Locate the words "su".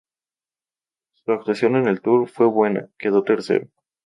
1.13-1.31